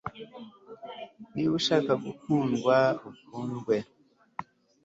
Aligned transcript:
niba 1.33 1.53
ushaka 1.59 1.91
gukundwa, 2.05 2.77
ukundwe 3.09 3.77